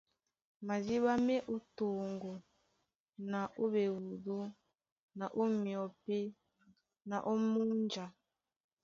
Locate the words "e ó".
1.37-1.55